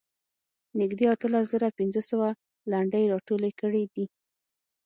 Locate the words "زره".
1.53-1.67